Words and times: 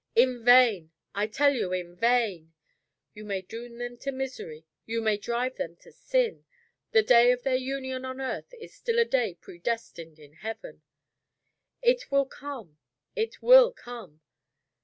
In 0.15 0.43
vain! 0.43 0.89
I 1.13 1.27
tell 1.27 1.53
you, 1.53 1.73
in 1.73 1.95
vain! 1.95 2.53
You 3.13 3.23
may 3.23 3.43
doom 3.43 3.77
them 3.77 3.97
to 3.99 4.11
misery, 4.11 4.65
you 4.83 4.99
may 4.99 5.15
drive 5.15 5.57
them 5.57 5.75
to 5.81 5.91
sin 5.91 6.43
the 6.89 7.03
day 7.03 7.31
of 7.31 7.43
their 7.43 7.53
union 7.55 8.03
on 8.03 8.19
earth 8.19 8.51
is 8.59 8.73
still 8.73 8.97
a 8.97 9.05
day 9.05 9.35
predestined 9.35 10.17
in 10.17 10.33
heaven. 10.33 10.81
It 11.83 12.09
will 12.09 12.25
come! 12.25 12.79
it 13.15 13.43
will 13.43 13.71
come! 13.73 14.21